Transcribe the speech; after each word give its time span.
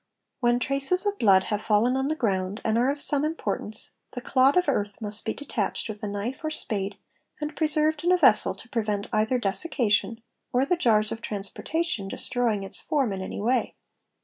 When 0.39 0.57
traces 0.57 1.05
of 1.05 1.19
blood 1.19 1.43
have 1.43 1.61
fallen 1.61 1.95
on 1.95 2.07
the 2.07 2.15
ground 2.15 2.59
and 2.65 2.75
are 2.75 2.89
of 2.89 2.99
some 2.99 3.21
572 3.21 3.35
TRACES 3.75 3.85
OF 3.85 4.11
BLOOD 4.11 4.17
importance, 4.17 4.25
the 4.25 4.31
clod 4.31 4.57
of 4.57 4.67
earth 4.67 4.99
must 4.99 5.25
be 5.25 5.33
detached 5.35 5.87
with 5.87 6.01
a 6.01 6.07
knife 6.07 6.43
or 6.43 6.49
spade 6.49 6.97
and 7.39 7.55
preserved 7.55 8.03
in 8.03 8.11
a 8.11 8.17
vessel 8.17 8.55
to 8.55 8.67
prevent 8.69 9.07
either 9.13 9.37
desiccation 9.37 10.23
or 10.51 10.65
the 10.65 10.75
jars 10.75 11.11
of 11.11 11.21
transportation 11.21 12.07
destroying 12.07 12.63
its 12.63 12.81
form 12.81 13.13
in 13.13 13.21
any 13.21 13.39
way. 13.39 13.75